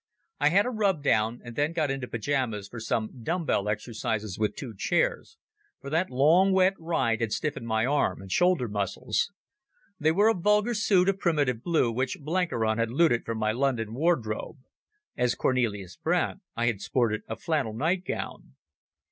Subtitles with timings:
[0.39, 4.55] I had a rubdown and then got into pyjamas for some dumb bell exercises with
[4.55, 5.37] two chairs,
[5.79, 9.31] for that long wet ride had stiffened my arm and shoulder muscles.
[9.99, 13.93] They were a vulgar suit of primitive blue, which Blenkiron had looted from my London
[13.93, 14.57] wardrobe.
[15.15, 18.55] As Cornelis Brandt I had sported a flannel nightgown.